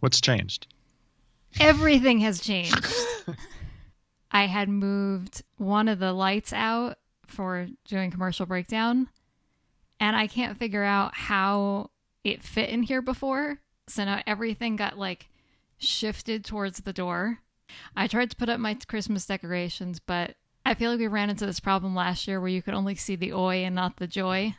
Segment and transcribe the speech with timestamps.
[0.00, 0.66] What's changed?
[1.58, 2.86] Everything has changed.
[4.30, 9.08] I had moved one of the lights out for doing commercial breakdown,
[9.98, 11.90] and I can't figure out how
[12.24, 13.60] it fit in here before.
[13.88, 15.28] So now everything got like
[15.78, 17.38] shifted towards the door.
[17.96, 21.46] I tried to put up my Christmas decorations, but I feel like we ran into
[21.46, 24.54] this problem last year where you could only see the oi and not the joy.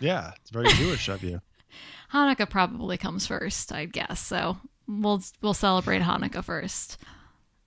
[0.00, 1.40] Yeah, it's very Jewish of you.
[2.12, 4.20] Hanukkah probably comes first, I'd guess.
[4.20, 6.98] So we'll we'll celebrate Hanukkah first.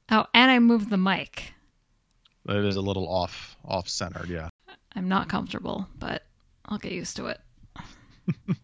[0.10, 1.54] Oh, and I moved the mic.
[2.50, 4.50] It is a little off off centered, yeah.
[4.96, 6.24] I'm not comfortable, but
[6.66, 7.40] I'll get used to it.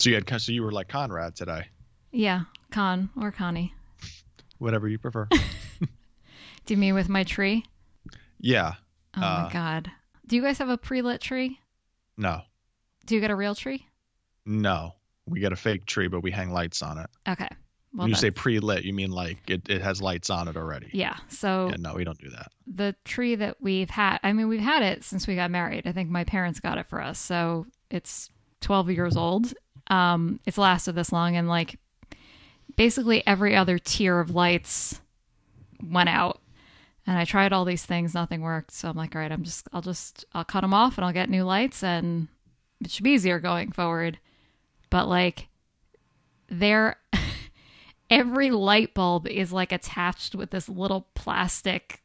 [0.00, 1.66] So you had so you were like Conrad today.
[2.12, 3.74] Yeah, Con or Connie.
[4.58, 5.26] Whatever you prefer.
[6.66, 7.64] Do you mean with my tree?
[8.38, 8.74] yeah.
[9.16, 9.90] Oh Uh, my god.
[10.24, 11.58] Do you guys have a pre-lit tree?
[12.16, 12.42] No.
[13.06, 13.87] Do you get a real tree?
[14.48, 14.94] No.
[15.26, 17.10] We get a fake tree, but we hang lights on it.
[17.28, 17.48] Okay.
[17.94, 20.56] Well, when you say pre lit, you mean like it, it has lights on it
[20.56, 20.88] already.
[20.92, 21.16] yeah.
[21.28, 22.48] So Yeah, no, we don't do that.
[22.66, 25.86] the tree that we've had, I mean, we've had it since we got married.
[25.86, 27.18] I think my parents got it for us.
[27.18, 29.52] So it's 12 years old.
[29.90, 31.36] Um, it's lasted this long.
[31.36, 31.78] And like
[32.76, 35.00] basically every other tier of lights
[35.82, 36.40] went out.
[37.06, 38.72] And I tried all these things, nothing worked.
[38.72, 41.12] So I'm like, all right, I'm just, I'll just, I'll cut them off and I'll
[41.12, 42.28] get new lights and
[42.82, 44.18] it should be easier going forward.
[44.90, 45.48] But like,
[46.48, 46.96] they're,
[48.10, 52.02] every light bulb is like attached with this little plastic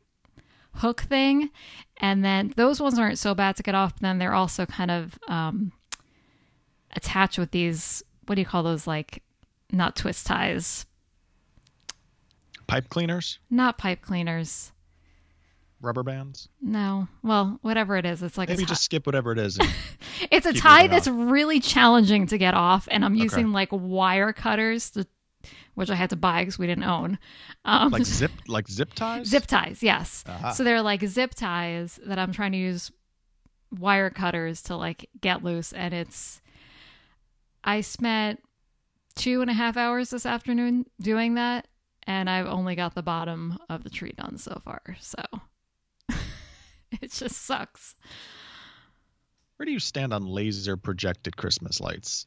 [0.77, 1.51] hook thing
[1.97, 4.89] and then those ones aren't so bad to get off but then they're also kind
[4.89, 5.71] of um,
[6.95, 9.21] attached with these what do you call those like
[9.71, 10.85] not twist ties?
[12.67, 14.71] Pipe cleaners, not pipe cleaners
[15.83, 16.47] rubber bands.
[16.61, 19.59] no well whatever it is it's like a Maybe just skip whatever it is.
[20.31, 21.29] it's a tie that's on.
[21.29, 23.23] really challenging to get off and i'm Okay.
[23.23, 25.05] using like wire cutters to,
[25.75, 27.19] which i had to buy because we didn't own
[27.65, 29.27] um, like zip, like zip ties.
[29.27, 30.23] Zip ties, yes.
[30.27, 30.51] Aha.
[30.51, 32.91] So they're like zip ties that I'm trying to use
[33.79, 35.71] wire cutters to like get loose.
[35.71, 36.41] And it's,
[37.63, 38.41] I spent
[39.15, 41.67] two and a half hours this afternoon doing that.
[42.05, 44.81] And I've only got the bottom of the tree done so far.
[44.99, 45.21] So
[47.01, 47.95] it just sucks.
[49.57, 52.25] Where do you stand on laser projected Christmas lights?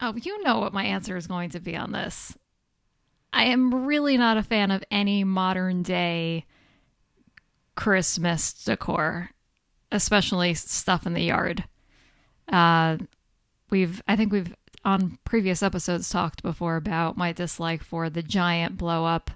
[0.00, 2.36] Oh, you know what my answer is going to be on this.
[3.32, 6.44] I am really not a fan of any modern day
[7.74, 9.30] Christmas decor,
[9.90, 11.64] especially stuff in the yard.
[12.52, 12.98] Uh,
[13.70, 14.54] we've, I think we've
[14.84, 19.30] on previous episodes talked before about my dislike for the giant blow up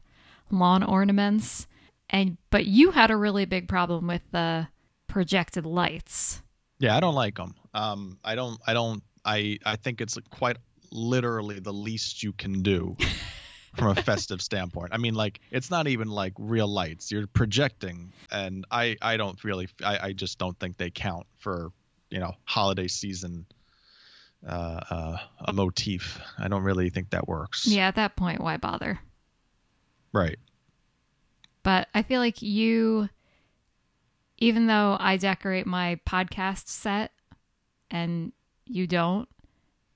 [0.50, 1.66] lawn ornaments,
[2.10, 4.68] and but you had a really big problem with the
[5.06, 6.42] projected lights.
[6.78, 7.54] Yeah, I don't like them.
[7.74, 8.60] Um, I don't.
[8.66, 9.02] I don't.
[9.24, 9.58] I.
[9.64, 10.58] I think it's quite
[10.90, 12.96] literally the least you can do
[13.76, 14.90] from a festive standpoint.
[14.92, 17.10] I mean, like it's not even like real lights.
[17.10, 18.96] You're projecting, and I.
[19.00, 19.68] I don't really.
[19.82, 20.08] I.
[20.08, 21.70] I just don't think they count for
[22.10, 23.46] you know holiday season.
[24.46, 26.20] Uh, uh, a motif.
[26.38, 27.66] I don't really think that works.
[27.66, 29.00] Yeah, at that point, why bother?
[30.12, 30.38] Right.
[31.66, 33.08] But I feel like you,
[34.38, 37.10] even though I decorate my podcast set
[37.90, 38.30] and
[38.66, 39.28] you don't,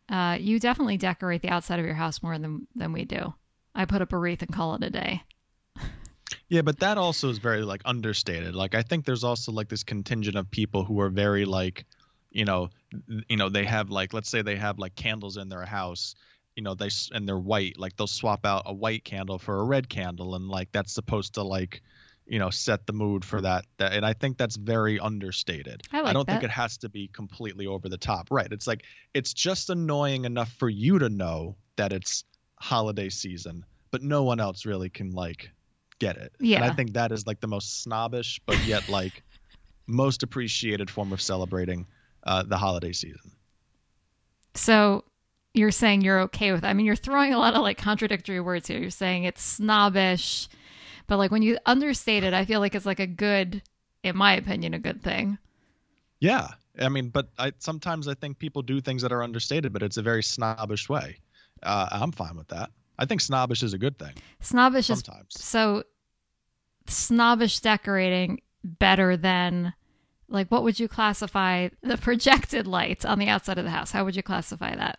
[0.09, 3.35] uh, you definitely decorate the outside of your house more than than we do.
[3.73, 5.23] I put up a wreath and call it a day.
[6.49, 8.57] Yeah, but that also is very like understated.
[8.57, 11.87] Like I think there's also like this contingent of people who are very like,
[12.33, 12.71] you know,
[13.29, 16.17] you know, they have like let's say they have like candles in their house,
[16.60, 19.60] you know, they s- and they're white, like they'll swap out a white candle for
[19.60, 21.81] a red candle and like that's supposed to like,
[22.26, 25.82] you know, set the mood for that that and I think that's very understated.
[25.91, 28.28] I like I don't think it has to be completely over the top.
[28.31, 28.53] Right.
[28.53, 28.84] It's like
[29.15, 32.25] it's just annoying enough for you to know that it's
[32.56, 35.50] holiday season, but no one else really can like
[35.98, 36.31] get it.
[36.41, 39.22] yeah And I think that is like the most snobbish, but yet like
[39.87, 41.87] most appreciated form of celebrating
[42.22, 43.31] uh, the holiday season.
[44.54, 45.04] So
[45.55, 46.65] you're saying you're okay with.
[46.65, 48.78] I mean, you're throwing a lot of like contradictory words here.
[48.78, 50.48] You're saying it's snobbish,
[51.07, 53.63] but like when you understate it, I feel like it's like a good,
[54.03, 55.39] in my opinion, a good thing.
[56.21, 56.48] Yeah.
[56.78, 59.97] I mean, but I sometimes I think people do things that are understated, but it's
[59.97, 61.19] a very snobbish way.
[61.63, 62.71] Uh, I'm fine with that.
[63.01, 65.34] I think snobbish is a good thing Snobbish is sometimes.
[65.42, 65.84] so
[66.86, 69.72] snobbish decorating better than
[70.28, 74.04] like what would you classify the projected lights on the outside of the house how
[74.04, 74.98] would you classify that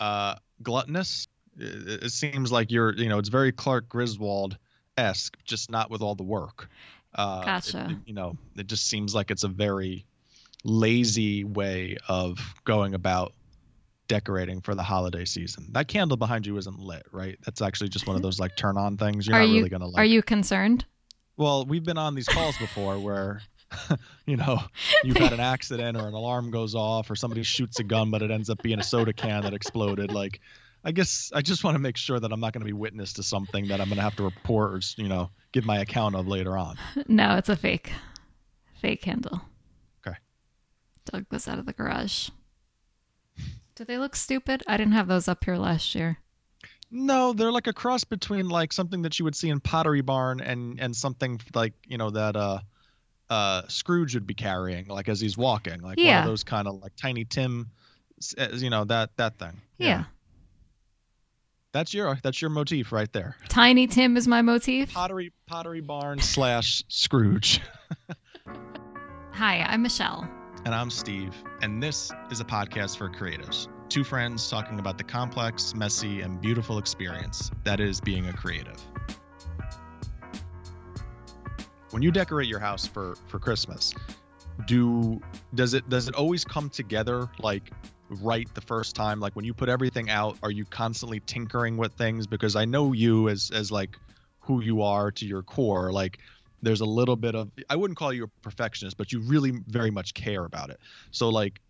[0.00, 1.28] uh, gluttonous.
[1.58, 4.56] It, it seems like you're, you know, it's very Clark Griswold
[4.96, 6.68] esque, just not with all the work.
[7.14, 7.86] Uh, Gotcha.
[7.90, 10.04] it- you know, it just seems like it's a very
[10.64, 13.32] lazy way of going about
[14.08, 15.68] decorating for the holiday season.
[15.72, 17.38] That candle behind you isn't lit, right?
[17.44, 19.26] That's actually just one of those like turn on things.
[19.26, 19.98] You're are not you really gonna like.
[20.00, 20.84] are you concerned?
[21.36, 23.42] Well, we've been on these calls before where,
[24.26, 24.60] you know,
[25.02, 28.22] you've had an accident or an alarm goes off or somebody shoots a gun, but
[28.22, 30.12] it ends up being a soda can that exploded.
[30.12, 30.40] Like,
[30.84, 33.14] I guess I just want to make sure that I'm not going to be witness
[33.14, 36.14] to something that I'm going to have to report or, you know, give my account
[36.14, 36.76] of later on.
[37.08, 37.92] No, it's a fake,
[38.80, 39.40] fake candle.
[40.06, 40.16] Okay.
[41.04, 42.30] Doug was out of the garage.
[43.74, 44.62] Do they look stupid?
[44.68, 46.18] I didn't have those up here last year.
[46.90, 50.40] No, they're like a cross between like something that you would see in Pottery Barn
[50.40, 52.60] and and something like you know that uh
[53.30, 56.74] uh Scrooge would be carrying like as he's walking, like one of those kind of
[56.82, 57.70] like Tiny Tim,
[58.52, 59.60] you know that that thing.
[59.78, 60.04] Yeah.
[61.72, 63.36] that's your that's your motif right there.
[63.48, 64.92] Tiny Tim is my motif.
[64.92, 67.60] Pottery Pottery Barn slash Scrooge.
[69.32, 70.28] Hi, I'm Michelle.
[70.64, 73.68] And I'm Steve, and this is a podcast for creatives.
[73.90, 78.80] Two friends talking about the complex, messy, and beautiful experience that is being a creative.
[81.94, 83.94] When you decorate your house for for Christmas,
[84.66, 85.20] do
[85.54, 87.70] does it does it always come together like
[88.10, 91.92] right the first time like when you put everything out are you constantly tinkering with
[91.92, 93.96] things because I know you as as like
[94.40, 96.18] who you are to your core like
[96.62, 99.92] there's a little bit of I wouldn't call you a perfectionist, but you really very
[99.92, 100.80] much care about it.
[101.12, 101.60] So like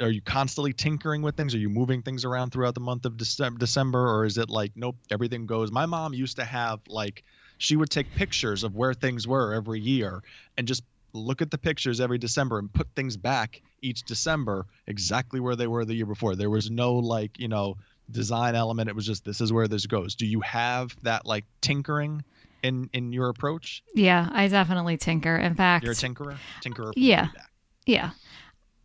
[0.00, 1.54] are you constantly tinkering with things?
[1.54, 4.72] Are you moving things around throughout the month of December, December or is it like
[4.74, 5.70] nope, everything goes.
[5.70, 7.22] My mom used to have like
[7.58, 10.22] she would take pictures of where things were every year
[10.56, 10.82] and just
[11.12, 15.66] look at the pictures every December and put things back each December exactly where they
[15.66, 16.36] were the year before.
[16.36, 17.76] There was no like, you know,
[18.10, 18.88] design element.
[18.88, 20.14] It was just this is where this goes.
[20.14, 22.24] Do you have that like tinkering
[22.62, 23.82] in in your approach?
[23.94, 25.36] Yeah, I definitely tinker.
[25.36, 26.36] In fact, You're a tinkerer?
[26.62, 26.92] Tinkerer.
[26.96, 27.26] Yeah.
[27.26, 27.50] feedback.
[27.86, 28.10] Yeah.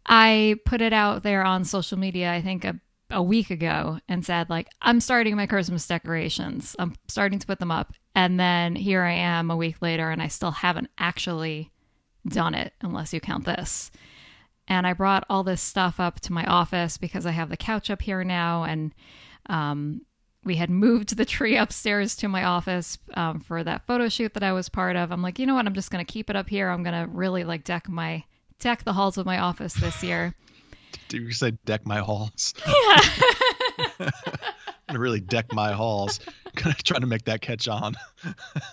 [0.05, 2.77] I put it out there on social media, I think a,
[3.09, 6.75] a week ago, and said, like, I'm starting my Christmas decorations.
[6.77, 7.93] I'm starting to put them up.
[8.15, 11.71] And then here I am a week later, and I still haven't actually
[12.27, 13.92] done it, unless you count this.
[14.68, 17.89] And I brought all this stuff up to my office because I have the couch
[17.89, 18.63] up here now.
[18.63, 18.94] And
[19.48, 20.01] um,
[20.44, 24.44] we had moved the tree upstairs to my office um, for that photo shoot that
[24.44, 25.12] I was part of.
[25.12, 25.65] I'm like, you know what?
[25.65, 26.69] I'm just going to keep it up here.
[26.69, 28.24] I'm going to really like deck my
[28.60, 30.36] deck the halls of my office this year.
[31.10, 32.54] Do you say deck my halls?
[34.93, 36.19] I'm gonna really deck my halls.
[36.55, 37.95] Gonna try to make that catch on.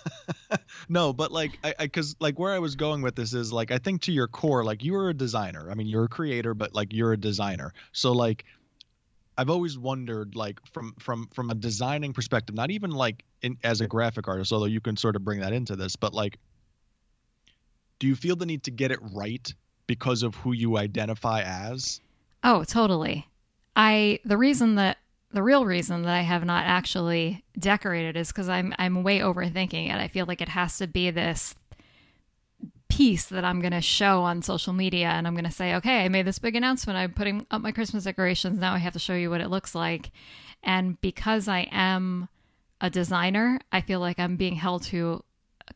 [0.89, 3.71] no, but like I, I cause like where I was going with this is like
[3.71, 5.67] I think to your core, like you are a designer.
[5.71, 7.73] I mean you're a creator, but like you're a designer.
[7.91, 8.45] So like
[9.35, 13.81] I've always wondered like from from from a designing perspective, not even like in as
[13.81, 16.37] a graphic artist, although you can sort of bring that into this, but like
[17.97, 19.51] do you feel the need to get it right
[19.87, 21.99] because of who you identify as?
[22.43, 23.27] Oh, totally.
[23.75, 24.97] I the reason that
[25.33, 29.89] the real reason that I have not actually decorated is because I'm I'm way overthinking
[29.89, 29.95] it.
[29.95, 31.55] I feel like it has to be this
[32.89, 36.03] piece that I'm going to show on social media and I'm going to say, okay,
[36.03, 36.97] I made this big announcement.
[36.99, 38.59] I'm putting up my Christmas decorations.
[38.59, 40.11] Now I have to show you what it looks like.
[40.61, 42.27] And because I am
[42.81, 45.23] a designer, I feel like I'm being held to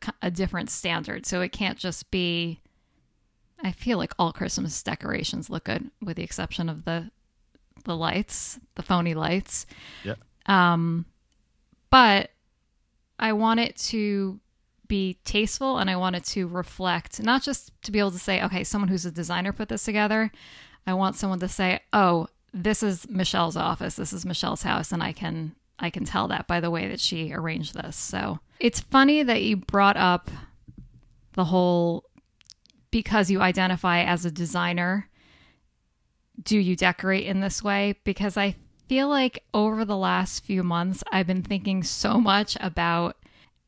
[0.06, 1.24] a, a different standard.
[1.24, 2.60] So it can't just be.
[3.64, 7.10] I feel like all Christmas decorations look good, with the exception of the
[7.86, 9.66] the lights, the phony lights.
[10.04, 10.14] Yeah.
[10.46, 11.06] Um,
[11.90, 12.30] but
[13.18, 14.38] I want it to
[14.88, 18.42] be tasteful and I want it to reflect, not just to be able to say,
[18.42, 20.30] okay, someone who's a designer put this together.
[20.86, 25.02] I want someone to say, oh, this is Michelle's office, this is Michelle's house, and
[25.02, 27.96] I can I can tell that by the way that she arranged this.
[27.96, 30.30] So it's funny that you brought up
[31.34, 32.04] the whole
[32.90, 35.08] because you identify as a designer,
[36.42, 37.96] do you decorate in this way?
[38.04, 38.56] Because I
[38.88, 43.16] feel like over the last few months, I've been thinking so much about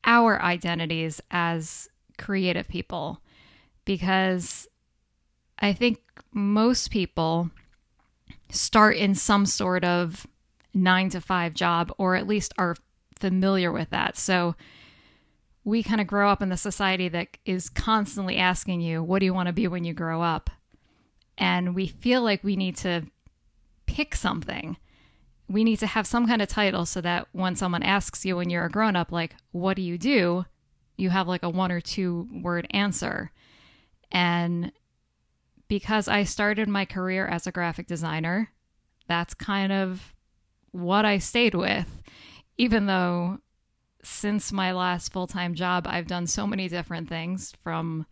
[0.04, 3.20] our identities as creative people
[3.84, 4.68] because
[5.58, 5.98] I think
[6.32, 7.50] most people
[8.50, 10.26] start in some sort of
[10.72, 12.76] nine to five job or at least are
[13.18, 14.16] familiar with that.
[14.16, 14.54] So
[15.64, 19.26] we kind of grow up in the society that is constantly asking you, what do
[19.26, 20.50] you want to be when you grow up?
[21.38, 23.06] And we feel like we need to
[23.86, 24.76] pick something.
[25.48, 28.50] We need to have some kind of title so that when someone asks you when
[28.50, 30.44] you're a grown up, like, what do you do?
[30.96, 33.30] You have like a one or two word answer.
[34.10, 34.72] And
[35.68, 38.50] because I started my career as a graphic designer,
[39.06, 40.14] that's kind of
[40.72, 42.02] what I stayed with,
[42.58, 43.38] even though
[44.02, 48.06] since my last full time job, I've done so many different things from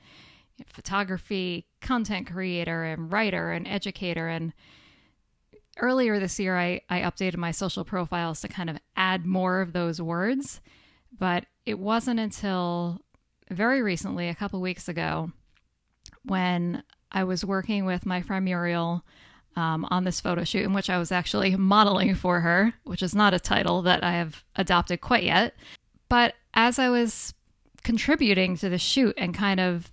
[0.67, 4.29] photography, content creator, and writer, and educator.
[4.29, 4.53] And
[5.79, 9.73] earlier this year, I, I updated my social profiles to kind of add more of
[9.73, 10.61] those words,
[11.17, 13.01] but it wasn't until
[13.51, 15.31] very recently, a couple weeks ago,
[16.25, 19.05] when I was working with my friend Muriel
[19.55, 23.15] um, on this photo shoot in which I was actually modeling for her, which is
[23.15, 25.55] not a title that I have adopted quite yet.
[26.09, 27.33] But as I was
[27.83, 29.91] contributing to the shoot and kind of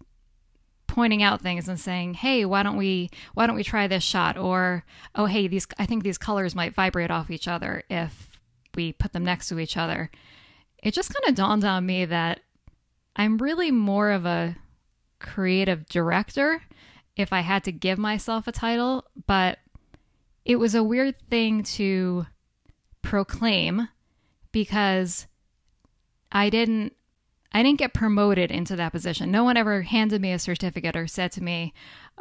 [0.94, 4.38] pointing out things and saying, "Hey, why don't we why don't we try this shot?"
[4.38, 4.86] or
[5.16, 8.40] "Oh, hey, these I think these colors might vibrate off each other if
[8.76, 10.12] we put them next to each other."
[10.84, 12.42] It just kind of dawned on me that
[13.16, 14.56] I'm really more of a
[15.18, 16.62] creative director
[17.16, 19.58] if I had to give myself a title, but
[20.46, 22.28] it was a weird thing to
[23.02, 23.88] proclaim
[24.52, 25.26] because
[26.32, 26.94] I didn't
[27.54, 29.30] I didn't get promoted into that position.
[29.32, 31.74] No one ever handed me a certificate or said to me,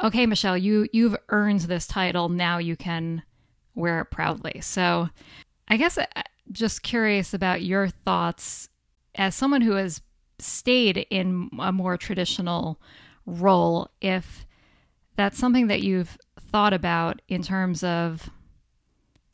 [0.03, 2.29] "Okay, Michelle, you you've earned this title.
[2.29, 3.23] Now you can
[3.75, 5.09] wear it proudly." So,
[5.67, 6.05] I guess uh,
[6.51, 8.69] just curious about your thoughts
[9.15, 10.01] as someone who has
[10.39, 12.79] stayed in a more traditional
[13.25, 14.45] role if
[15.15, 16.17] that's something that you've
[16.51, 18.29] thought about in terms of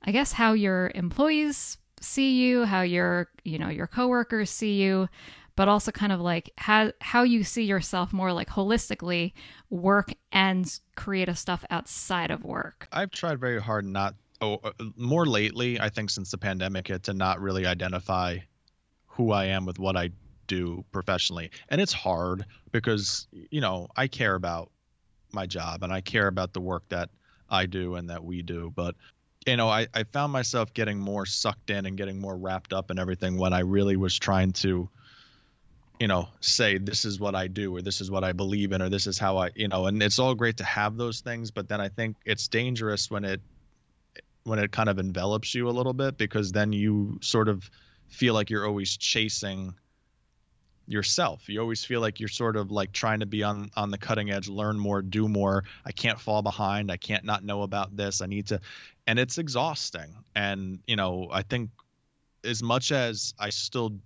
[0.02, 5.10] I guess how your employees see you, how your, you know, your coworkers see you,
[5.60, 9.34] but also kind of like how how you see yourself more like holistically
[9.70, 12.88] work and creative stuff outside of work.
[12.94, 17.14] I've tried very hard not oh uh, more lately, I think since the pandemic to
[17.14, 18.38] not really identify
[19.08, 20.12] who I am with what I
[20.48, 21.52] do professionally.
[21.68, 24.72] And it's hard because, you know, I care about
[25.34, 27.10] my job and I care about the work that
[27.50, 28.72] I do and that we do.
[28.74, 28.96] But
[29.46, 32.92] you know, I, I found myself getting more sucked in and getting more wrapped up
[32.92, 34.90] in everything when I really was trying to,
[36.00, 38.82] you know, say this is what I do or this is what I believe in
[38.82, 41.52] or this is how I, you know, and it's all great to have those things,
[41.52, 43.42] but then I think it's dangerous when it
[44.44, 47.70] when it kind of envelops you a little bit because then you sort of
[48.08, 49.76] feel like you're always chasing
[50.88, 51.48] yourself.
[51.50, 54.32] You always feel like you're sort of like trying to be on on the cutting
[54.32, 55.66] edge, learn more, do more.
[55.86, 56.92] I can't fall behind.
[56.92, 58.22] I can't not know about this.
[58.22, 58.62] I need to
[59.10, 60.16] and it's exhausting.
[60.36, 61.72] And, you know, I think
[62.44, 64.00] as much as I still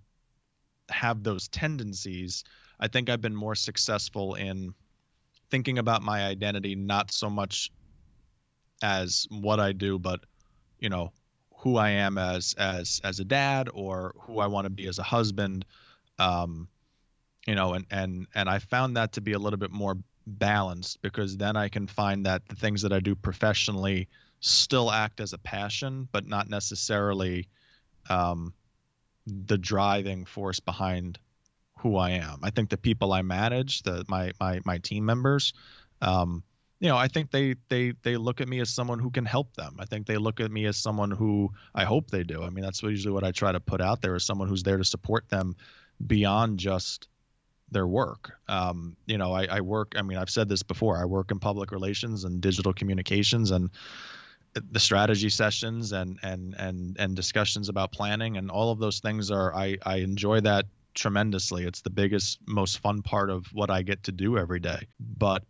[0.90, 2.44] have those tendencies,
[2.80, 4.74] I think I've been more successful in
[5.50, 7.72] thinking about my identity not so much
[8.82, 10.22] as what I do, but
[10.80, 11.12] you know,
[11.58, 15.00] who I am as as as a dad or who I want to be as
[15.00, 15.66] a husband.
[16.20, 16.68] Um,
[17.48, 21.02] you know and and and i found that to be a little bit more balanced
[21.02, 24.08] because then i can find that the things that i do professionally
[24.40, 27.48] still act as a passion but not necessarily
[28.10, 28.54] um,
[29.28, 31.20] the driving force behind
[31.80, 35.54] who i am i think the people i manage the my my my team members
[36.02, 36.44] um,
[36.80, 39.54] you know i think they they they look at me as someone who can help
[39.56, 42.50] them i think they look at me as someone who i hope they do i
[42.50, 44.86] mean that's usually what i try to put out there as someone who's there to
[44.86, 45.56] support them
[46.06, 47.08] beyond just
[47.74, 48.34] their work.
[48.48, 49.94] Um, you know, I, I, work.
[49.98, 50.98] I mean, I've said this before.
[50.98, 53.72] I work in public relations and digital communications, and
[54.72, 59.32] the strategy sessions and and and and discussions about planning and all of those things
[59.32, 59.54] are.
[59.54, 61.66] I I enjoy that tremendously.
[61.66, 64.88] It's the biggest, most fun part of what I get to do every day.
[65.00, 65.44] But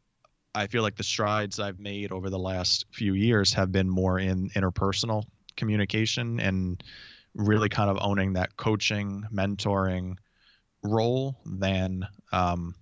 [0.55, 4.19] I feel like the strides I've made over the last few years have been more
[4.19, 5.23] in interpersonal
[5.57, 6.81] communication and
[7.33, 10.15] really kind of owning that coaching, mentoring,
[10.83, 12.75] role than um,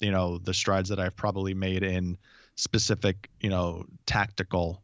[0.00, 2.18] you know the strides that I've probably made in
[2.56, 4.82] specific you know tactical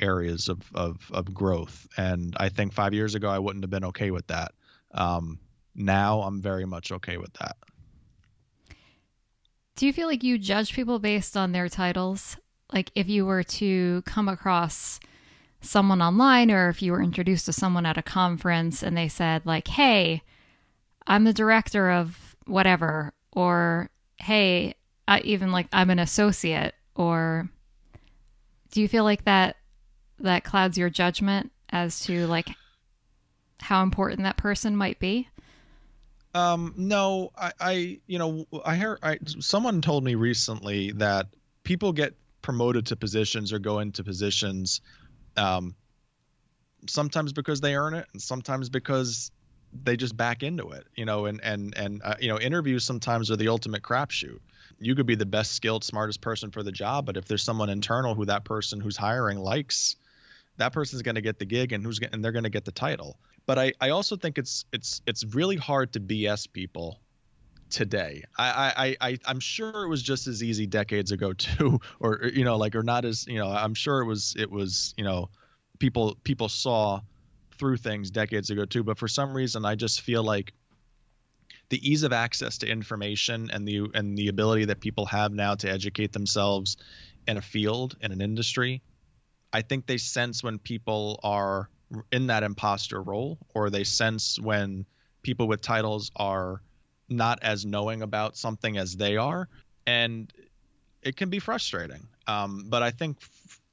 [0.00, 1.86] areas of, of, of growth.
[1.96, 4.52] And I think five years ago I wouldn't have been okay with that.
[4.92, 5.38] Um,
[5.74, 7.56] now I'm very much okay with that.
[9.76, 12.36] Do you feel like you judge people based on their titles?
[12.72, 15.00] Like if you were to come across
[15.60, 19.46] someone online or if you were introduced to someone at a conference and they said
[19.46, 20.22] like, "Hey,
[21.06, 24.74] I'm the director of whatever, or hey,
[25.08, 27.48] I, even like I'm an associate, or
[28.70, 29.56] do you feel like that
[30.20, 32.50] that clouds your judgment as to like
[33.60, 35.28] how important that person might be?
[36.34, 41.26] Um, no, I, I, you know, I heard I, someone told me recently that
[41.64, 44.80] people get promoted to positions or go into positions,
[45.36, 45.74] um,
[46.88, 49.32] sometimes because they earn it, and sometimes because
[49.84, 53.30] they just back into it, you know, and and and uh, you know, interviews sometimes
[53.30, 54.38] are the ultimate crapshoot.
[54.78, 57.68] You could be the best skilled, smartest person for the job, but if there's someone
[57.68, 59.96] internal who that person who's hiring likes,
[60.60, 62.72] that person's going to get the gig, and who's and they're going to get the
[62.72, 63.18] title.
[63.46, 67.00] But I I also think it's it's it's really hard to BS people
[67.70, 68.24] today.
[68.36, 72.44] I, I, I, I'm sure it was just as easy decades ago too, or you
[72.44, 75.30] know, like, or not as, you know, I'm sure it was, it was, you know,
[75.78, 77.00] people people saw
[77.58, 78.82] through things decades ago too.
[78.82, 80.52] But for some reason, I just feel like
[81.70, 85.54] the ease of access to information and the and the ability that people have now
[85.54, 86.76] to educate themselves
[87.26, 88.82] in a field in an industry
[89.52, 91.68] i think they sense when people are
[92.12, 94.86] in that imposter role or they sense when
[95.22, 96.60] people with titles are
[97.08, 99.48] not as knowing about something as they are
[99.86, 100.32] and
[101.02, 103.18] it can be frustrating um, but i think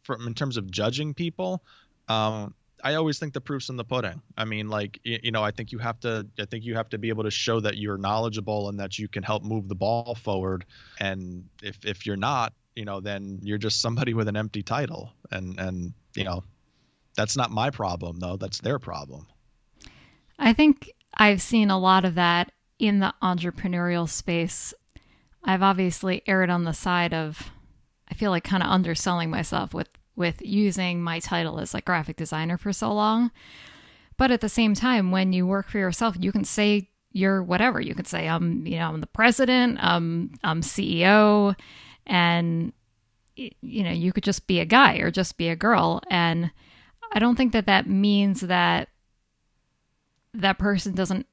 [0.03, 1.61] from in terms of judging people
[2.09, 2.53] um,
[2.83, 4.21] I always think the proof's in the pudding.
[4.37, 6.27] I mean, like you, you, know, I think you have to.
[6.39, 9.07] I think you have to be able to show that you're knowledgeable and that you
[9.07, 10.65] can help move the ball forward.
[10.99, 15.11] And if if you're not, you know, then you're just somebody with an empty title.
[15.31, 16.43] And and you know,
[17.15, 18.37] that's not my problem though.
[18.37, 19.25] That's their problem.
[20.37, 24.75] I think I've seen a lot of that in the entrepreneurial space.
[25.43, 27.49] I've obviously erred on the side of
[28.09, 32.15] I feel like kind of underselling myself with with using my title as like graphic
[32.15, 33.31] designer for so long.
[34.17, 37.81] But at the same time, when you work for yourself, you can say you're whatever.
[37.81, 41.55] You can say I'm, you know, I'm the president, I'm I'm CEO,
[42.07, 42.73] and
[43.35, 46.01] you know, you could just be a guy or just be a girl.
[46.09, 46.51] And
[47.13, 48.89] I don't think that that means that
[50.33, 51.27] that person doesn't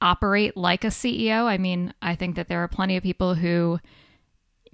[0.00, 1.44] operate like a CEO.
[1.44, 3.80] I mean, I think that there are plenty of people who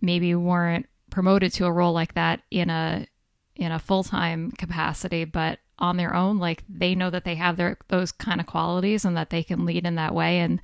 [0.01, 3.07] maybe weren't promoted to a role like that in a
[3.57, 7.79] in a full-time capacity but on their own like they know that they have their
[7.87, 10.61] those kind of qualities and that they can lead in that way and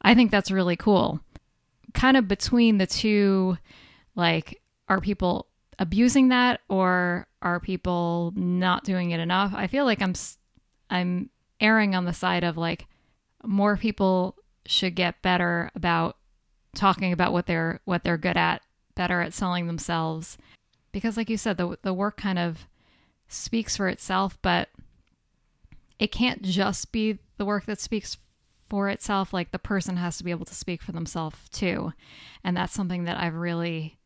[0.00, 1.20] i think that's really cool
[1.92, 3.58] kind of between the two
[4.14, 5.46] like are people
[5.78, 9.52] abusing that or are people not doing it enough?
[9.54, 10.14] I feel like i'm
[10.90, 11.30] i'm
[11.60, 12.86] erring on the side of like
[13.44, 16.16] more people should get better about
[16.74, 18.62] talking about what they're what they're good at
[18.94, 20.38] better at selling themselves.
[20.92, 22.66] Because like you said the the work kind of
[23.28, 24.68] speaks for itself but
[25.98, 28.18] it can't just be the work that speaks
[28.68, 29.32] for itself.
[29.32, 31.92] Like the person has to be able to speak for themselves too.
[32.42, 33.98] And that's something that I've really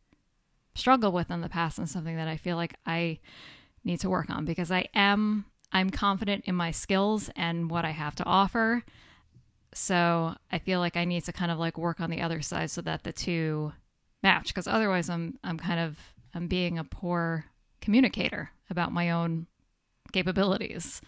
[0.79, 3.19] struggled with in the past and something that I feel like I
[3.83, 7.91] need to work on because I am I'm confident in my skills and what I
[7.91, 8.83] have to offer
[9.73, 12.71] so I feel like I need to kind of like work on the other side
[12.71, 13.73] so that the two
[14.23, 15.97] match because otherwise I'm I'm kind of
[16.33, 17.45] I'm being a poor
[17.81, 19.47] communicator about my own
[20.11, 21.01] capabilities.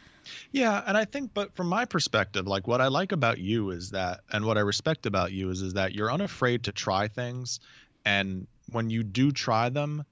[0.51, 3.91] Yeah, and I think but from my perspective, like what I like about you is
[3.91, 7.59] that and what I respect about you is is that you're unafraid to try things
[8.05, 10.03] and when you do try them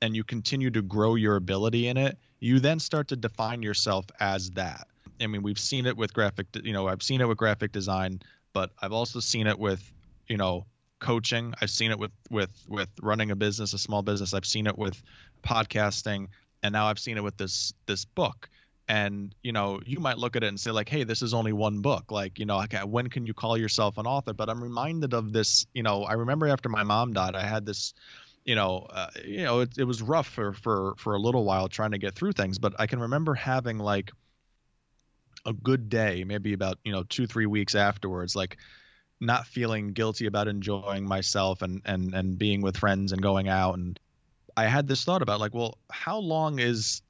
[0.00, 4.06] and you continue to grow your ability in it, you then start to define yourself
[4.20, 4.86] as that.
[5.20, 8.20] I mean, we've seen it with graphic, you know, I've seen it with graphic design,
[8.52, 9.82] but I've also seen it with,
[10.28, 10.66] you know,
[10.98, 11.54] coaching.
[11.60, 14.34] I've seen it with with with running a business, a small business.
[14.34, 15.00] I've seen it with
[15.42, 16.28] podcasting,
[16.62, 18.48] and now I've seen it with this this book.
[18.88, 21.52] And you know, you might look at it and say like, "Hey, this is only
[21.52, 22.10] one book.
[22.10, 25.32] Like, you know, like, when can you call yourself an author?" But I'm reminded of
[25.32, 25.66] this.
[25.74, 27.94] You know, I remember after my mom died, I had this
[28.44, 31.68] you know, uh, you know, it, it was rough for for for a little while
[31.68, 32.58] trying to get through things.
[32.58, 34.10] But I can remember having like
[35.44, 38.56] a good day, maybe about you know two three weeks afterwards, like
[39.20, 43.74] not feeling guilty about enjoying myself and and and being with friends and going out
[43.74, 43.98] and
[44.56, 47.02] I had this thought about like well how long is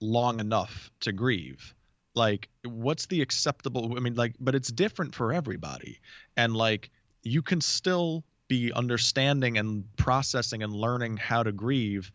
[0.00, 1.74] long enough to grieve
[2.14, 6.00] like what's the acceptable I mean like but it's different for everybody
[6.36, 6.90] and like
[7.22, 12.10] you can still be understanding and processing and learning how to grieve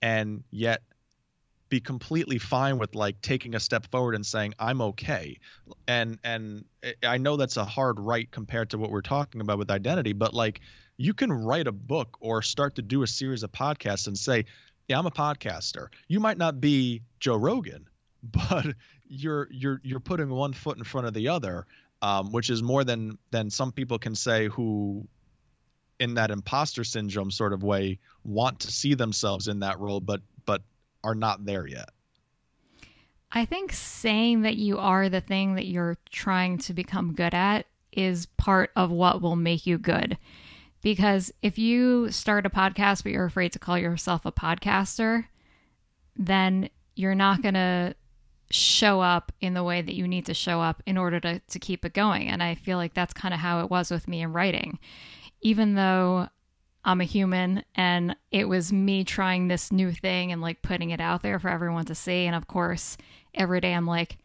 [0.00, 0.82] and yet
[1.68, 5.38] be completely fine with like taking a step forward and saying I'm okay.
[5.88, 6.64] And and
[7.02, 10.34] I know that's a hard right compared to what we're talking about with identity, but
[10.34, 10.60] like
[10.96, 14.44] you can write a book or start to do a series of podcasts and say,
[14.88, 17.88] "Yeah, I'm a podcaster." You might not be Joe Rogan,
[18.22, 18.66] but
[19.08, 21.66] you're you're you're putting one foot in front of the other,
[22.02, 25.06] um, which is more than than some people can say who
[26.00, 30.20] in that imposter syndrome sort of way want to see themselves in that role but
[30.44, 30.62] but
[31.02, 31.90] are not there yet.
[33.30, 37.66] I think saying that you are the thing that you're trying to become good at
[37.92, 40.16] is part of what will make you good.
[40.84, 45.24] Because if you start a podcast but you're afraid to call yourself a podcaster,
[46.14, 47.94] then you're not going to
[48.50, 51.58] show up in the way that you need to show up in order to, to
[51.58, 52.28] keep it going.
[52.28, 54.78] And I feel like that's kind of how it was with me in writing.
[55.40, 56.28] Even though
[56.84, 61.00] I'm a human and it was me trying this new thing and like putting it
[61.00, 62.26] out there for everyone to see.
[62.26, 62.98] And of course,
[63.32, 64.18] every day I'm like,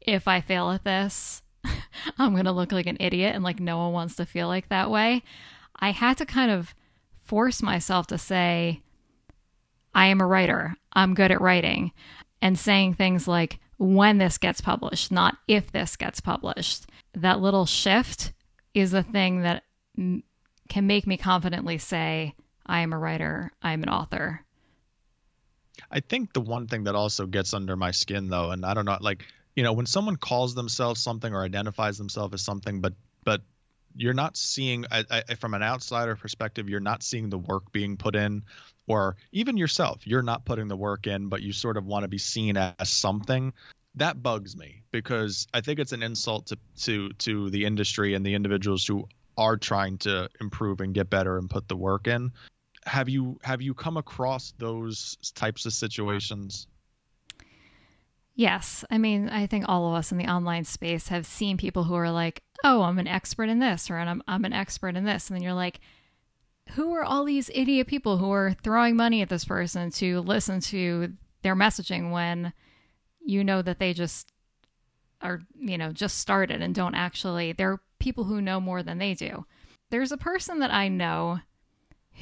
[0.00, 1.42] if I fail at this,
[2.18, 4.70] I'm going to look like an idiot and like no one wants to feel like
[4.70, 5.22] that way.
[5.78, 6.74] I had to kind of
[7.24, 8.82] force myself to say,
[9.94, 10.76] I am a writer.
[10.92, 11.92] I'm good at writing.
[12.42, 16.86] and saying things like when this gets published, not if this gets published.
[17.14, 18.32] That little shift
[18.74, 19.64] is the thing that
[19.96, 20.22] m-
[20.68, 22.34] can make me confidently say,
[22.66, 24.44] I am a writer, I'm an author.
[25.90, 28.84] I think the one thing that also gets under my skin though, and I don't
[28.84, 32.92] know, like, you know, when someone calls themselves something or identifies themselves as something, but
[33.24, 33.40] but
[33.96, 37.96] you're not seeing I, I, from an outsider perspective you're not seeing the work being
[37.96, 38.44] put in
[38.86, 42.08] or even yourself you're not putting the work in but you sort of want to
[42.08, 43.52] be seen as something.
[43.96, 48.26] That bugs me because i think it's an insult to to to the industry and
[48.26, 52.32] the individuals who are trying to improve and get better and put the work in.
[52.84, 56.66] Have you have you come across those types of situations
[58.36, 58.84] Yes.
[58.90, 61.94] I mean, I think all of us in the online space have seen people who
[61.94, 65.28] are like, oh, I'm an expert in this, or I'm, I'm an expert in this.
[65.28, 65.80] And then you're like,
[66.70, 70.60] who are all these idiot people who are throwing money at this person to listen
[70.60, 72.52] to their messaging when
[73.24, 74.30] you know that they just
[75.22, 79.14] are, you know, just started and don't actually, they're people who know more than they
[79.14, 79.46] do.
[79.90, 81.40] There's a person that I know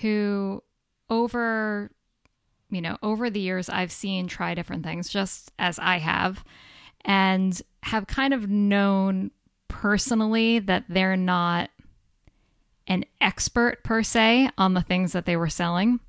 [0.01, 0.63] who
[1.11, 1.91] over
[2.75, 6.45] you know, over the years, I've seen try different things just as I have,
[7.05, 9.31] and have kind of known
[9.69, 11.71] personally that they're not
[12.87, 16.01] an expert per se on the things that they were selling.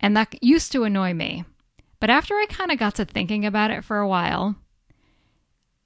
[0.00, 1.44] And that used to annoy me.
[2.00, 4.56] But after I kind of got to thinking about it for a while,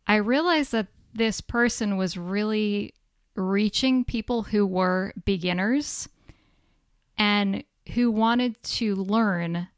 [0.06, 2.94] I realized that this person was really
[3.34, 6.08] reaching people who were beginners
[7.16, 9.68] and who wanted to learn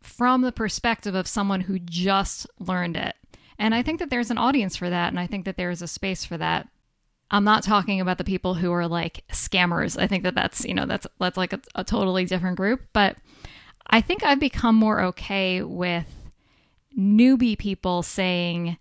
[0.00, 3.14] from the perspective of someone who just learned it.
[3.58, 5.88] And I think that there's an audience for that, and I think that there's a
[5.88, 6.68] space for that.
[7.30, 10.00] I'm not talking about the people who are like scammers.
[10.00, 13.16] I think that that's, you know, that's that's like a, a totally different group, but
[13.86, 16.06] I think I've become more okay with
[16.98, 18.78] newbie people saying,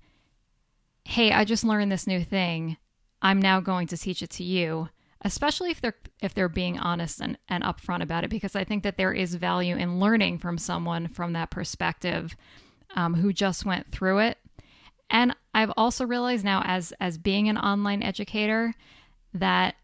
[1.03, 2.77] "Hey, I just learned this new thing.
[3.21, 4.89] I'm now going to teach it to you."
[5.23, 8.83] Especially if they're if they're being honest and, and upfront about it because i think
[8.83, 12.35] that there is value in learning from someone from that perspective
[12.95, 14.37] um, who just went through it.
[15.09, 18.73] And i've also realized now as as being an online educator
[19.33, 19.75] that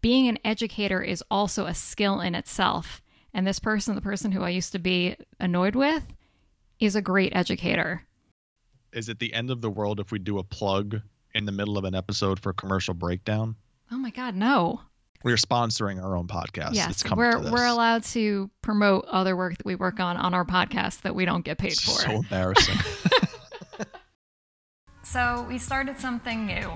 [0.00, 3.02] being an educator is also a skill in itself.
[3.34, 6.04] And this person the person who i used to be annoyed with
[6.80, 8.02] is a great educator.
[8.92, 11.00] Is it the end of the world if we do a plug
[11.34, 13.56] in the middle of an episode for a commercial breakdown
[13.92, 14.80] Oh my God, no.
[15.22, 16.70] We're sponsoring our own podcast.
[16.72, 21.02] Yes, we're we're allowed to promote other work that we work on on our podcast
[21.02, 22.00] that we don't get paid for.
[22.00, 22.78] So embarrassing.
[25.04, 26.72] so we started something new.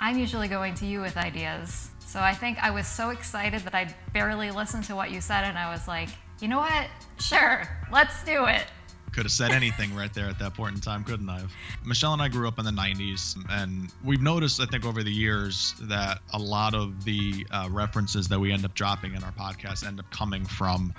[0.00, 1.90] I'm usually going to you with ideas.
[2.04, 5.44] So I think I was so excited that I barely listened to what you said,
[5.44, 6.08] and I was like,
[6.40, 6.88] you know what?
[7.20, 8.66] Sure, let's do it.
[9.12, 11.42] Could have said anything right there at that point in time, couldn't I?
[11.84, 15.12] Michelle and I grew up in the 90s, and we've noticed, I think, over the
[15.12, 19.32] years that a lot of the uh, references that we end up dropping in our
[19.32, 20.94] podcast end up coming from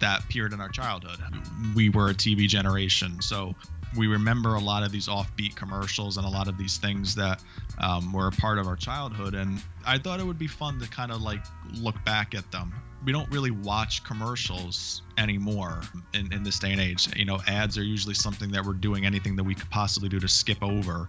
[0.00, 1.18] that period in our childhood.
[1.74, 3.54] We were a TV generation, so
[3.96, 7.42] we remember a lot of these offbeat commercials and a lot of these things that
[7.78, 9.34] um, were a part of our childhood.
[9.34, 11.44] And I thought it would be fun to kind of like
[11.74, 12.72] look back at them
[13.04, 15.80] we don't really watch commercials anymore
[16.12, 17.08] in, in this day and age.
[17.16, 20.20] You know, ads are usually something that we're doing anything that we could possibly do
[20.20, 21.08] to skip over.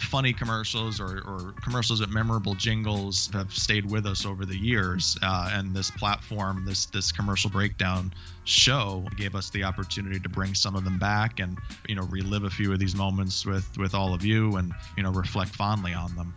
[0.00, 5.16] Funny commercials or, or commercials with memorable jingles have stayed with us over the years.
[5.22, 8.12] Uh, and this platform, this this commercial breakdown
[8.44, 12.44] show, gave us the opportunity to bring some of them back and you know relive
[12.44, 15.94] a few of these moments with with all of you and you know reflect fondly
[15.94, 16.34] on them.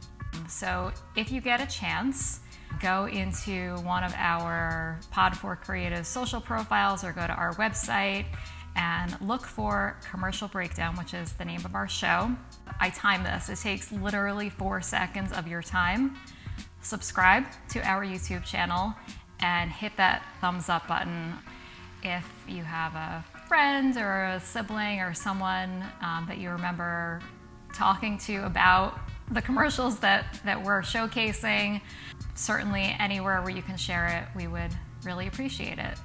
[0.48, 2.40] So if you get a chance
[2.80, 8.26] go into one of our Pod4 Creative social profiles or go to our website
[8.76, 12.32] and look for Commercial Breakdown, which is the name of our show.
[12.80, 16.16] I time this, it takes literally four seconds of your time.
[16.82, 18.94] Subscribe to our YouTube channel
[19.40, 21.34] and hit that thumbs up button
[22.04, 27.22] if you have a friend or a sibling or someone um, that you remember
[27.74, 31.82] talking to about the commercials that, that we're showcasing.
[32.42, 34.72] Certainly, anywhere where you can share it, we would
[35.04, 35.96] really appreciate it.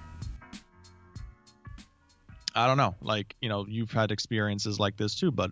[2.54, 2.94] I don't know.
[3.00, 5.50] Like, you know, you've had experiences like this too, but,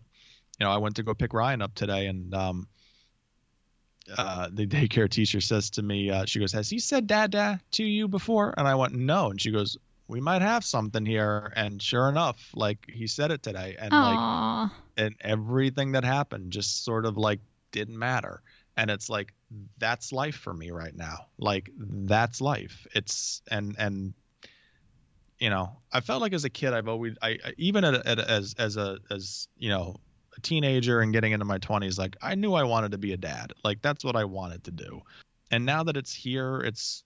[0.61, 2.69] you know, I went to go pick Ryan up today and, um,
[4.15, 7.83] uh, the daycare teacher says to me, uh, she goes, Has he said dada to
[7.83, 8.53] you before?
[8.55, 9.31] And I went, No.
[9.31, 11.51] And she goes, We might have something here.
[11.57, 13.77] And sure enough, like he said it today.
[13.79, 14.65] And Aww.
[14.65, 17.41] like, and everything that happened just sort of like
[17.73, 18.43] didn't matter
[18.77, 19.33] and it's like
[19.79, 24.15] that's life for me right now like that's life it's and and
[25.39, 28.55] you know, I felt like as a kid, I've always, I, even at, at as
[28.59, 29.97] as a as you know
[30.37, 33.17] a teenager and getting into my 20s, like I knew I wanted to be a
[33.17, 33.53] dad.
[33.63, 35.03] Like that's what I wanted to do.
[35.51, 37.05] And now that it's here, it's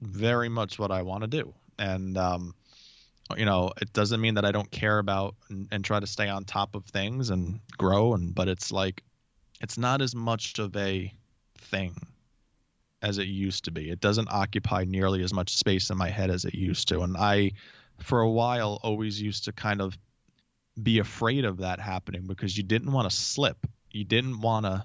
[0.00, 1.54] very much what I want to do.
[1.78, 2.54] And um,
[3.36, 6.28] you know, it doesn't mean that I don't care about and, and try to stay
[6.28, 8.14] on top of things and grow.
[8.14, 9.02] And but it's like,
[9.60, 11.12] it's not as much of a
[11.56, 11.94] thing
[13.02, 13.90] as it used to be.
[13.90, 17.00] It doesn't occupy nearly as much space in my head as it used to.
[17.00, 17.52] And I,
[17.98, 19.96] for a while, always used to kind of
[20.80, 23.66] be afraid of that happening because you didn't want to slip.
[23.90, 24.84] You didn't want to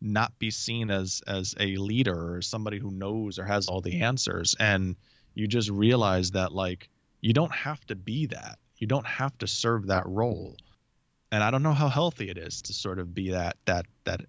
[0.00, 4.02] not be seen as as a leader or somebody who knows or has all the
[4.02, 4.94] answers and
[5.34, 6.88] you just realize that like
[7.20, 10.56] you don't have to be that you don't have to serve that role
[11.32, 14.20] and i don't know how healthy it is to sort of be that that that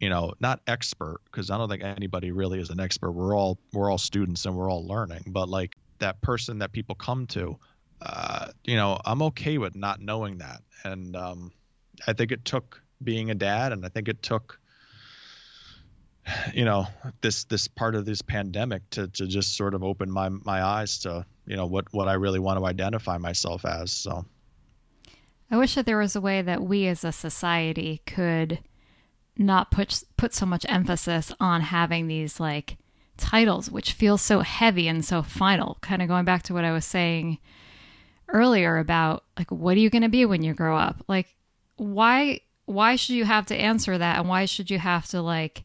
[0.00, 3.12] you know not expert because i don't think anybody really is an expert.
[3.12, 6.94] We're all we're all students and we're all learning but like that person that people
[6.94, 7.58] come to
[8.02, 10.60] uh, you know i'm okay with not knowing that.
[10.84, 11.52] And um,
[12.06, 14.60] i think it took being a dad and i think it took
[16.52, 16.86] you know
[17.20, 21.00] this this part of this pandemic to to just sort of open my my eyes
[21.00, 24.24] to you know what what I really want to identify myself as so
[25.50, 28.60] I wish that there was a way that we as a society could
[29.38, 32.78] not put put so much emphasis on having these like
[33.16, 36.72] titles which feel so heavy and so final kind of going back to what I
[36.72, 37.38] was saying
[38.28, 41.34] earlier about like what are you going to be when you grow up like
[41.76, 45.64] why why should you have to answer that and why should you have to like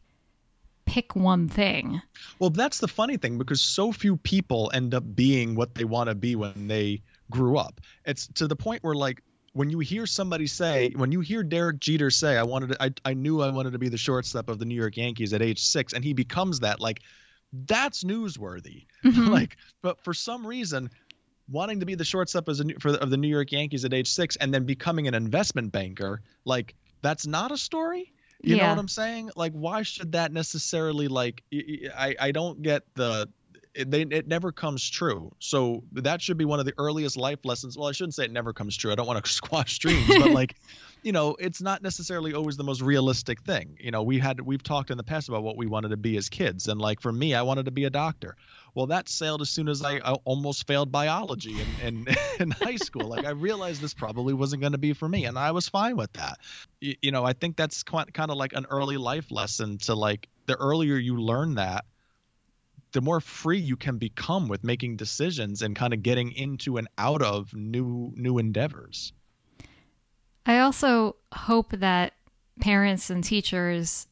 [0.91, 2.01] pick one thing.
[2.39, 6.09] Well, that's the funny thing because so few people end up being what they want
[6.09, 7.79] to be when they grew up.
[8.05, 9.21] It's to the point where like
[9.53, 12.91] when you hear somebody say, when you hear Derek Jeter say, I wanted to, I,
[13.03, 15.61] I knew I wanted to be the shortstop of the New York Yankees at age
[15.61, 17.01] six, and he becomes that, like,
[17.51, 18.85] that's newsworthy.
[19.03, 19.27] Mm-hmm.
[19.31, 20.89] like, but for some reason,
[21.49, 24.09] wanting to be the shortstop as a, for, of the New York Yankees at age
[24.09, 28.13] six and then becoming an investment banker, like, that's not a story.
[28.43, 28.63] You yeah.
[28.63, 29.31] know what I'm saying?
[29.35, 31.43] Like, why should that necessarily like?
[31.53, 33.29] I I don't get the.
[33.73, 35.31] It, they, it never comes true.
[35.39, 37.77] So that should be one of the earliest life lessons.
[37.77, 38.91] Well, I shouldn't say it never comes true.
[38.91, 40.55] I don't want to squash dreams, but like,
[41.03, 43.77] you know, it's not necessarily always the most realistic thing.
[43.79, 46.17] You know, we had we've talked in the past about what we wanted to be
[46.17, 48.35] as kids, and like for me, I wanted to be a doctor.
[48.75, 52.77] Well, that sailed as soon as I, I almost failed biology in, in, in high
[52.77, 53.07] school.
[53.07, 55.97] Like I realized this probably wasn't going to be for me, and I was fine
[55.97, 56.39] with that.
[56.79, 59.95] You, you know, I think that's quite, kind of like an early life lesson to
[59.95, 61.85] like the earlier you learn that,
[62.91, 66.87] the more free you can become with making decisions and kind of getting into and
[66.97, 69.13] out of new new endeavors.
[70.45, 72.13] I also hope that
[72.59, 74.07] parents and teachers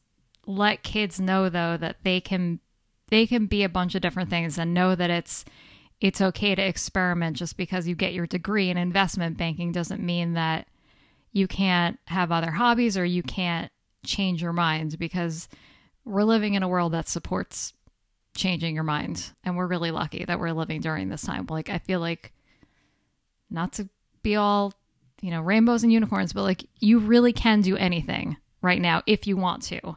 [0.46, 2.60] let kids know though that they can
[3.10, 5.44] they can be a bunch of different things and know that it's
[6.00, 10.32] it's okay to experiment just because you get your degree in investment banking doesn't mean
[10.32, 10.66] that
[11.32, 13.70] you can't have other hobbies or you can't
[14.04, 15.48] change your mind because
[16.04, 17.74] we're living in a world that supports
[18.36, 21.78] changing your mind and we're really lucky that we're living during this time like i
[21.78, 22.32] feel like
[23.50, 23.88] not to
[24.22, 24.72] be all
[25.20, 29.26] you know rainbows and unicorns but like you really can do anything right now if
[29.26, 29.96] you want to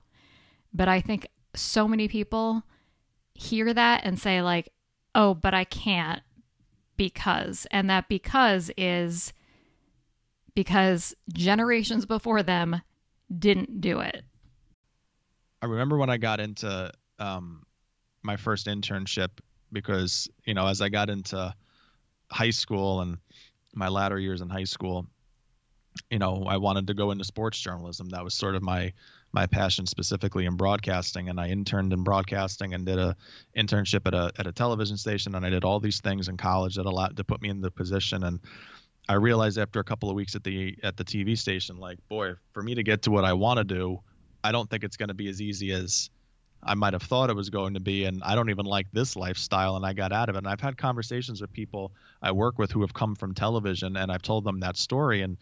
[0.74, 2.64] but i think so many people
[3.34, 4.70] hear that and say like,
[5.16, 6.22] "Oh, but I can't
[6.98, 9.34] because." And that because is
[10.56, 12.82] because generations before them
[13.36, 14.24] didn't do it.
[15.62, 17.64] I remember when I got into um,
[18.24, 19.30] my first internship
[19.72, 21.54] because, you know, as I got into
[22.32, 23.18] high school and
[23.74, 25.08] my latter years in high school,
[26.10, 28.10] you know, I wanted to go into sports journalism.
[28.10, 28.94] That was sort of my
[29.32, 31.30] my passion specifically in broadcasting.
[31.30, 33.16] And I interned in broadcasting and did a
[33.56, 35.36] internship at a at a television station.
[35.36, 37.70] And I did all these things in college that allowed to put me in the
[37.70, 38.24] position.
[38.24, 38.40] And
[39.08, 42.34] I realized after a couple of weeks at the at the TV station like boy
[42.54, 44.00] for me to get to what I want to do
[44.44, 46.10] I don't think it's going to be as easy as
[46.66, 49.16] I might have thought it was going to be and I don't even like this
[49.16, 52.58] lifestyle and I got out of it and I've had conversations with people I work
[52.58, 55.38] with who have come from television and I've told them that story and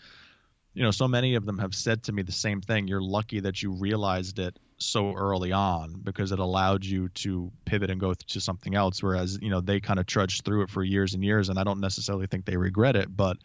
[0.73, 2.88] you know, so many of them have said to me the same thing.
[2.88, 7.91] You're lucky that you realized it so early on because it allowed you to pivot
[7.91, 9.03] and go to something else.
[9.03, 11.63] Whereas, you know, they kind of trudged through it for years and years, and I
[11.63, 13.38] don't necessarily think they regret it, but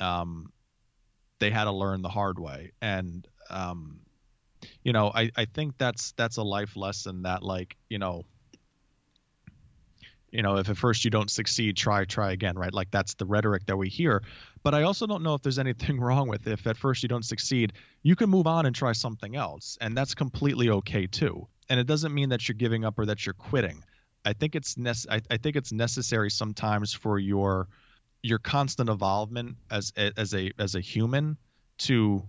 [0.00, 0.52] um,
[1.38, 2.72] they had to learn the hard way.
[2.80, 4.00] And um,
[4.84, 8.24] you know, I, I think that's that's a life lesson that like, you know,
[10.30, 12.72] you know if at first you don't succeed try try again right?
[12.72, 14.22] Like that's the rhetoric that we hear.
[14.62, 17.24] But i also don't know if there's anything wrong with if at first you don't
[17.24, 21.48] succeed you can move on and try something else and that's completely okay too.
[21.70, 23.82] And it doesn't mean that you're giving up or that you're quitting.
[24.24, 27.68] I think it's nece- I, I think it's necessary sometimes for your
[28.22, 31.38] your constant evolvement as as a as a human
[31.78, 32.22] to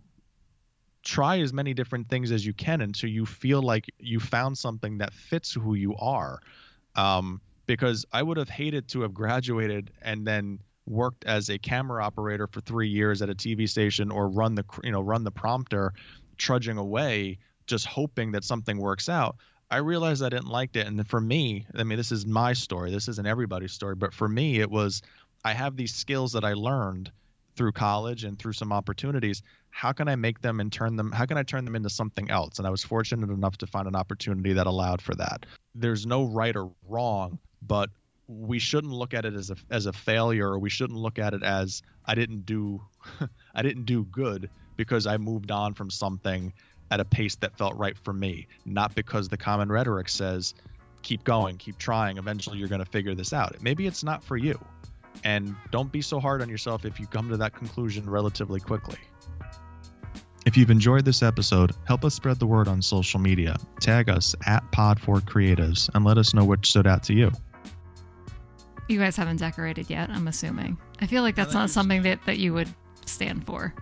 [1.05, 4.97] try as many different things as you can until you feel like you found something
[4.97, 6.41] that fits who you are.
[6.95, 12.03] Um, because I would have hated to have graduated and then worked as a camera
[12.03, 15.31] operator for three years at a TV station or run the you know run the
[15.31, 15.93] prompter,
[16.37, 19.37] trudging away, just hoping that something works out.
[19.71, 22.91] I realized I didn't like it, and for me, I mean, this is my story.
[22.91, 25.01] This isn't everybody's story, but for me, it was
[25.43, 27.11] I have these skills that I learned
[27.55, 29.41] through college and through some opportunities
[29.75, 32.31] how can i make them and turn them how can i turn them into something
[32.31, 32.59] else?
[32.59, 35.45] And i was fortunate enough to find an opportunity that allowed for that.
[35.75, 37.89] There's no right or wrong but
[38.27, 41.33] we shouldn't look at it as a as a failure or we shouldn't look at
[41.33, 42.81] it as i didn't do
[43.55, 46.53] i didn't do good because i moved on from something
[46.91, 48.47] at a pace that felt right for me.
[48.65, 50.53] Not because the common rhetoric says
[51.01, 53.61] keep going keep trying eventually you're going to figure this out.
[53.61, 54.57] Maybe it's not for you.
[55.23, 58.97] And don't be so hard on yourself if you come to that conclusion relatively quickly.
[60.55, 63.57] If you've enjoyed this episode, help us spread the word on social media.
[63.81, 67.29] Tag us at PodForCreatives and let us know what stood out to you.
[68.87, 70.77] You guys haven't decorated yet, I'm assuming.
[71.01, 72.69] I feel like that's not something that, that you would
[73.05, 73.73] stand for.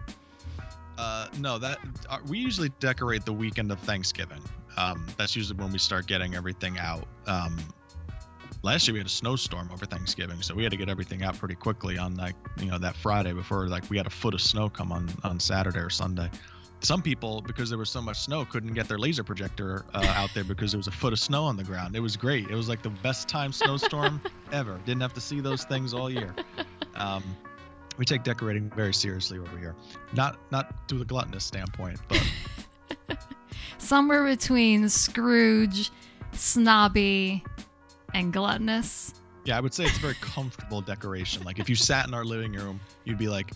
[0.97, 1.77] Uh, no, that
[2.09, 4.41] uh, we usually decorate the weekend of Thanksgiving.
[4.75, 7.05] Um, that's usually when we start getting everything out.
[7.27, 7.59] Um,
[8.63, 11.37] last year we had a snowstorm over Thanksgiving, so we had to get everything out
[11.37, 14.41] pretty quickly on like you know that Friday before like we had a foot of
[14.41, 16.31] snow come on on Saturday or Sunday.
[16.83, 20.31] Some people, because there was so much snow, couldn't get their laser projector uh, out
[20.33, 21.95] there because there was a foot of snow on the ground.
[21.95, 22.49] It was great.
[22.49, 24.77] It was like the best time snowstorm ever.
[24.85, 26.35] Didn't have to see those things all year.
[26.95, 27.23] Um,
[27.97, 29.75] we take decorating very seriously over here.
[30.13, 32.21] Not not through the gluttonous standpoint, but
[33.77, 35.89] somewhere between Scrooge,
[36.33, 37.45] snobby,
[38.13, 39.13] and gluttonous.
[39.45, 41.43] Yeah, I would say it's very comfortable decoration.
[41.43, 43.51] Like if you sat in our living room, you'd be like,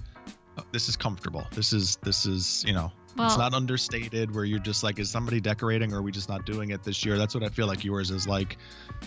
[0.58, 1.46] oh, "This is comfortable.
[1.52, 5.10] This is this is you know." Well, it's not understated where you're just like, is
[5.10, 7.18] somebody decorating or are we just not doing it this year?
[7.18, 8.58] That's what I feel like yours is like.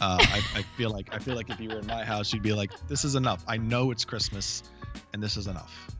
[0.00, 2.42] Uh, I, I feel like I feel like if you were in my house, you'd
[2.42, 3.44] be like, this is enough.
[3.46, 4.64] I know it's Christmas,
[5.12, 5.90] and this is enough.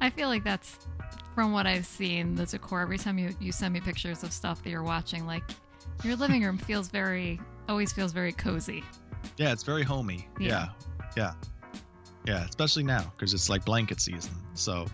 [0.00, 0.76] I feel like that's
[1.34, 2.80] from what I've seen the decor.
[2.80, 5.44] Every time you you send me pictures of stuff that you're watching, like
[6.02, 8.82] your living room feels very always feels very cozy.
[9.36, 10.28] Yeah, it's very homey.
[10.38, 10.48] Yeah.
[10.48, 10.68] Yeah.
[11.16, 11.32] Yeah,
[12.26, 14.34] yeah especially now because it's like blanket season.
[14.54, 14.86] So,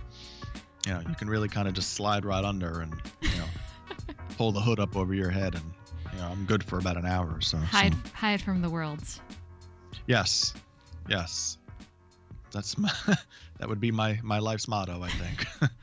[0.87, 4.53] you know, you can really kind of just slide right under and, you know, pull
[4.53, 5.65] the hood up over your head and,
[6.13, 7.59] you know, I'm good for about an hour or so.
[7.59, 7.99] Hide so.
[8.15, 9.03] hide from the world.
[10.07, 10.55] Yes.
[11.09, 11.59] Yes.
[12.53, 12.91] That's my
[13.59, 15.47] that would be my my life's motto, I think.